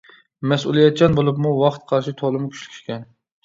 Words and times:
مەسئۇلىيەتچان، 0.53 1.19
بولۇپمۇ 1.21 1.53
ۋاقىت 1.61 1.87
قارىشى 1.95 2.17
تولىمۇ 2.25 2.53
كۈچلۈك 2.59 2.83
ئىكەن. 2.85 3.09